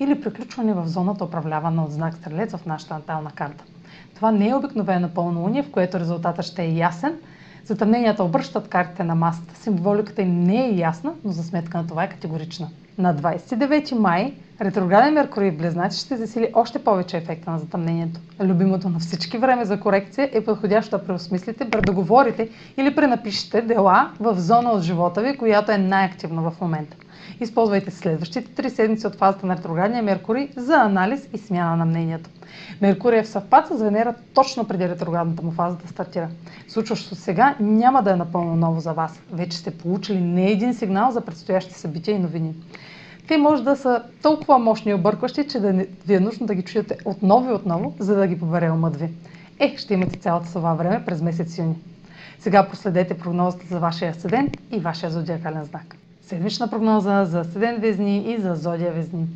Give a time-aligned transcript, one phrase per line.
[0.00, 3.64] или приключване в зоната управлявана от знак Стрелец в нашата натална карта.
[4.14, 7.16] Това не е обикновено пълнолуние, в което резултатът ще е ясен.
[7.64, 9.56] Затъмненията обръщат картите на масата.
[9.56, 12.68] Символиката им не е ясна, но за сметка на това е категорична.
[12.98, 18.20] На 29 май ретрограден Меркурий в Близнаци ще засили още повече ефекта на затъмнението.
[18.40, 24.40] Любимото на всички време за корекция е подходящо да преосмислите, предоговорите или пренапишете дела в
[24.40, 26.96] зона от живота ви, която е най-активна в момента.
[27.40, 32.30] Използвайте следващите три седмици от фазата на ретроградния Меркурий за анализ и смяна на мнението.
[32.80, 36.28] Меркурий е в съвпад с Венера точно преди ретроградната му фаза да стартира.
[36.68, 39.20] Случващото сега няма да е напълно ново за вас.
[39.32, 42.54] Вече сте получили не един сигнал за предстоящи събития и новини.
[43.28, 45.72] Те може да са толкова мощни и объркващи, че да
[46.06, 49.08] ви е нужно да ги чуете отново и отново, за да ги побере умът ви.
[49.58, 51.74] Е, ще имате цялото това време през месец юни.
[52.38, 55.96] Сега последете прогнозата за вашия асцендент и вашия зодиакален знак.
[56.26, 59.26] Седмична прогноза за Седен Везни и за Зодия Везни.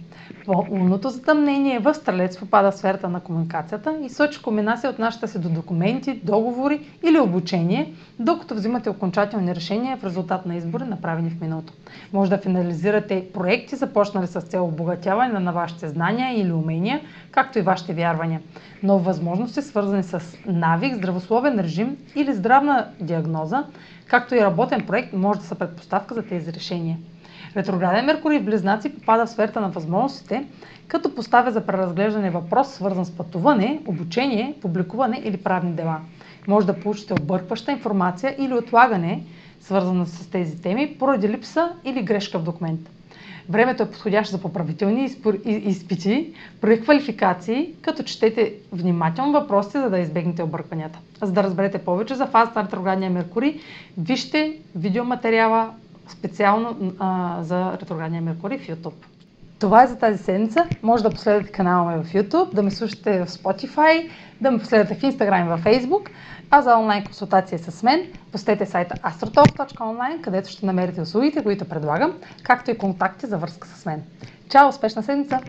[0.47, 5.49] По лунното затъмнение в Стрелец попада сферата на комуникацията и сочи комбинация отнаща се до
[5.49, 11.73] документи, договори или обучение, докато взимате окончателни решения в резултат на избори, направени в миналото.
[12.13, 17.01] Може да финализирате проекти, започнали с цел обогатяване на вашите знания или умения,
[17.31, 18.41] както и вашите вярвания.
[18.83, 23.65] Но възможности, свързани с навик, здравословен режим или здравна диагноза,
[24.09, 26.99] както и работен проект, може да са предпоставка за тези решения.
[27.57, 30.47] Ретрограден Меркурий в Близнаци попада в сферата на възможностите,
[30.89, 36.01] като поставя за преразглеждане въпрос, свързан с пътуване, обучение, публикуване или правни дела.
[36.49, 39.25] Може да получите объркваща информация или отлагане,
[39.61, 42.81] свързано с тези теми, поради липса или грешка в документ.
[43.49, 45.11] Времето е подходящо за поправителни
[45.47, 50.99] изпити, преквалификации, като четете внимателно въпросите, за да избегнете объркванията.
[51.23, 53.61] За да разберете повече за фазата на ретроградния Меркурий,
[53.99, 55.71] вижте видеоматериала
[56.09, 59.18] специално а, за ретроградния Меркурий в YouTube.
[59.61, 60.67] Това е за тази седмица.
[60.83, 64.11] Може да последвате канала ми в YouTube, да ме слушате в Spotify,
[64.41, 66.09] да ме последвате в Instagram и в Facebook.
[66.51, 72.13] А за онлайн консултация с мен, посетете сайта astrotalk.online, където ще намерите услугите, които предлагам,
[72.43, 74.03] както и контакти за връзка с мен.
[74.49, 74.69] Чао!
[74.69, 75.41] Успешна седмица!